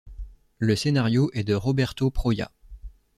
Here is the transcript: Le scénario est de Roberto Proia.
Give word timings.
Le 0.57 0.75
scénario 0.75 1.29
est 1.33 1.43
de 1.43 1.53
Roberto 1.53 2.09
Proia. 2.09 2.51